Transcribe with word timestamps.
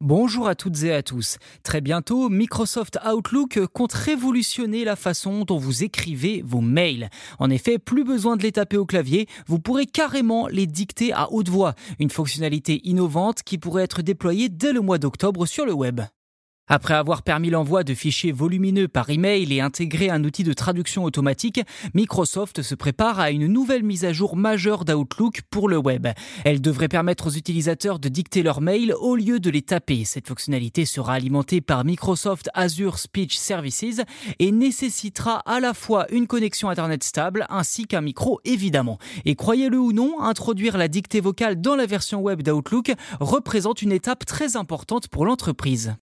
Bonjour 0.00 0.46
à 0.46 0.54
toutes 0.54 0.84
et 0.84 0.92
à 0.94 1.02
tous. 1.02 1.38
Très 1.64 1.80
bientôt, 1.80 2.28
Microsoft 2.28 3.00
Outlook 3.04 3.58
compte 3.72 3.92
révolutionner 3.92 4.84
la 4.84 4.94
façon 4.94 5.44
dont 5.44 5.58
vous 5.58 5.82
écrivez 5.82 6.40
vos 6.46 6.60
mails. 6.60 7.10
En 7.40 7.50
effet, 7.50 7.80
plus 7.80 8.04
besoin 8.04 8.36
de 8.36 8.44
les 8.44 8.52
taper 8.52 8.76
au 8.76 8.86
clavier, 8.86 9.26
vous 9.48 9.58
pourrez 9.58 9.86
carrément 9.86 10.46
les 10.46 10.68
dicter 10.68 11.12
à 11.12 11.32
haute 11.32 11.48
voix. 11.48 11.74
Une 11.98 12.10
fonctionnalité 12.10 12.80
innovante 12.84 13.42
qui 13.42 13.58
pourrait 13.58 13.82
être 13.82 14.00
déployée 14.00 14.48
dès 14.48 14.72
le 14.72 14.82
mois 14.82 14.98
d'octobre 14.98 15.46
sur 15.46 15.66
le 15.66 15.72
web. 15.72 16.00
Après 16.68 16.94
avoir 16.94 17.22
permis 17.22 17.48
l'envoi 17.48 17.82
de 17.82 17.94
fichiers 17.94 18.32
volumineux 18.32 18.88
par 18.88 19.08
email 19.08 19.52
et 19.52 19.60
intégré 19.62 20.10
un 20.10 20.22
outil 20.24 20.44
de 20.44 20.52
traduction 20.52 21.04
automatique, 21.04 21.60
Microsoft 21.94 22.60
se 22.60 22.74
prépare 22.74 23.20
à 23.20 23.30
une 23.30 23.46
nouvelle 23.46 23.82
mise 23.82 24.04
à 24.04 24.12
jour 24.12 24.36
majeure 24.36 24.84
d'Outlook 24.84 25.40
pour 25.50 25.68
le 25.68 25.78
web. 25.78 26.08
Elle 26.44 26.60
devrait 26.60 26.88
permettre 26.88 27.28
aux 27.28 27.36
utilisateurs 27.36 27.98
de 27.98 28.10
dicter 28.10 28.42
leurs 28.42 28.60
mails 28.60 28.94
au 29.00 29.16
lieu 29.16 29.40
de 29.40 29.48
les 29.48 29.62
taper. 29.62 30.04
Cette 30.04 30.28
fonctionnalité 30.28 30.84
sera 30.84 31.14
alimentée 31.14 31.60
par 31.60 31.84
Microsoft 31.84 32.50
Azure 32.52 32.98
Speech 32.98 33.36
Services 33.36 34.02
et 34.38 34.52
nécessitera 34.52 35.38
à 35.46 35.60
la 35.60 35.72
fois 35.72 36.06
une 36.12 36.26
connexion 36.26 36.68
Internet 36.68 37.02
stable 37.02 37.46
ainsi 37.48 37.86
qu'un 37.86 38.02
micro 38.02 38.40
évidemment. 38.44 38.98
Et 39.24 39.36
croyez-le 39.36 39.78
ou 39.78 39.92
non, 39.92 40.20
introduire 40.20 40.76
la 40.76 40.88
dictée 40.88 41.20
vocale 41.20 41.60
dans 41.60 41.76
la 41.76 41.86
version 41.86 42.20
web 42.20 42.42
d'Outlook 42.42 42.92
représente 43.20 43.80
une 43.80 43.92
étape 43.92 44.26
très 44.26 44.56
importante 44.56 45.08
pour 45.08 45.24
l'entreprise. 45.24 45.96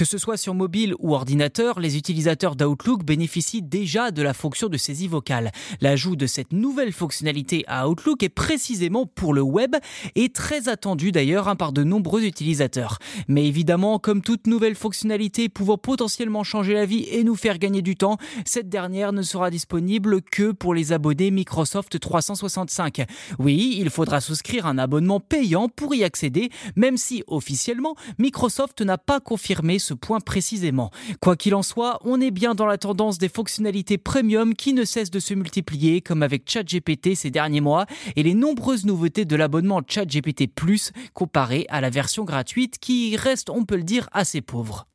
Que 0.00 0.06
ce 0.06 0.16
soit 0.16 0.38
sur 0.38 0.54
mobile 0.54 0.94
ou 0.98 1.14
ordinateur, 1.14 1.78
les 1.78 1.98
utilisateurs 1.98 2.56
d'Outlook 2.56 3.04
bénéficient 3.04 3.60
déjà 3.60 4.10
de 4.10 4.22
la 4.22 4.32
fonction 4.32 4.68
de 4.68 4.78
saisie 4.78 5.08
vocale. 5.08 5.52
L'ajout 5.82 6.16
de 6.16 6.26
cette 6.26 6.54
nouvelle 6.54 6.94
fonctionnalité 6.94 7.64
à 7.66 7.86
Outlook 7.86 8.22
est 8.22 8.30
précisément 8.30 9.04
pour 9.04 9.34
le 9.34 9.42
web 9.42 9.76
et 10.14 10.30
très 10.30 10.70
attendu 10.70 11.12
d'ailleurs 11.12 11.48
hein, 11.48 11.54
par 11.54 11.72
de 11.74 11.84
nombreux 11.84 12.24
utilisateurs. 12.24 12.96
Mais 13.28 13.46
évidemment, 13.46 13.98
comme 13.98 14.22
toute 14.22 14.46
nouvelle 14.46 14.74
fonctionnalité 14.74 15.50
pouvant 15.50 15.76
potentiellement 15.76 16.44
changer 16.44 16.72
la 16.72 16.86
vie 16.86 17.06
et 17.10 17.22
nous 17.22 17.36
faire 17.36 17.58
gagner 17.58 17.82
du 17.82 17.94
temps, 17.94 18.16
cette 18.46 18.70
dernière 18.70 19.12
ne 19.12 19.20
sera 19.20 19.50
disponible 19.50 20.22
que 20.22 20.52
pour 20.52 20.72
les 20.72 20.94
abonnés 20.94 21.30
Microsoft 21.30 22.00
365. 22.00 23.04
Oui, 23.38 23.76
il 23.78 23.90
faudra 23.90 24.22
souscrire 24.22 24.64
un 24.64 24.78
abonnement 24.78 25.20
payant 25.20 25.68
pour 25.68 25.94
y 25.94 26.04
accéder, 26.04 26.48
même 26.74 26.96
si 26.96 27.22
officiellement 27.26 27.96
Microsoft 28.18 28.80
n'a 28.80 28.96
pas 28.96 29.20
confirmé 29.20 29.78
point 29.94 30.20
précisément. 30.20 30.90
Quoi 31.20 31.36
qu'il 31.36 31.54
en 31.54 31.62
soit, 31.62 31.98
on 32.04 32.20
est 32.20 32.30
bien 32.30 32.54
dans 32.54 32.66
la 32.66 32.78
tendance 32.78 33.18
des 33.18 33.28
fonctionnalités 33.28 33.98
premium 33.98 34.54
qui 34.54 34.72
ne 34.72 34.84
cessent 34.84 35.10
de 35.10 35.20
se 35.20 35.34
multiplier, 35.34 36.00
comme 36.00 36.22
avec 36.22 36.48
ChatGPT 36.48 37.14
ces 37.14 37.30
derniers 37.30 37.60
mois, 37.60 37.86
et 38.16 38.22
les 38.22 38.34
nombreuses 38.34 38.84
nouveautés 38.84 39.24
de 39.24 39.36
l'abonnement 39.36 39.82
ChatGPT 39.86 40.46
Plus 40.46 40.92
comparé 41.14 41.66
à 41.68 41.80
la 41.80 41.90
version 41.90 42.24
gratuite 42.24 42.78
qui 42.78 43.16
reste, 43.16 43.50
on 43.50 43.64
peut 43.64 43.76
le 43.76 43.82
dire, 43.82 44.08
assez 44.12 44.40
pauvre. 44.40 44.86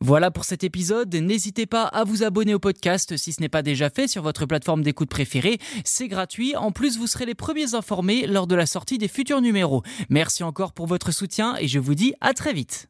Voilà 0.00 0.30
pour 0.30 0.44
cet 0.44 0.62
épisode. 0.62 1.14
N'hésitez 1.14 1.64
pas 1.64 1.84
à 1.84 2.04
vous 2.04 2.22
abonner 2.22 2.52
au 2.52 2.58
podcast 2.58 3.16
si 3.16 3.32
ce 3.32 3.40
n'est 3.40 3.48
pas 3.48 3.62
déjà 3.62 3.88
fait 3.88 4.08
sur 4.08 4.22
votre 4.22 4.44
plateforme 4.44 4.82
d'écoute 4.82 5.08
préférée. 5.08 5.58
C'est 5.84 6.08
gratuit. 6.08 6.54
En 6.54 6.70
plus, 6.70 6.98
vous 6.98 7.06
serez 7.06 7.24
les 7.24 7.34
premiers 7.34 7.74
informés 7.74 8.26
lors 8.26 8.46
de 8.46 8.54
la 8.54 8.66
sortie 8.66 8.98
des 8.98 9.08
futurs 9.08 9.40
numéros. 9.40 9.82
Merci 10.10 10.44
encore 10.44 10.72
pour 10.72 10.86
votre 10.86 11.12
soutien 11.12 11.56
et 11.58 11.66
je 11.66 11.78
vous 11.78 11.94
dis 11.94 12.12
à 12.20 12.34
très 12.34 12.52
vite. 12.52 12.88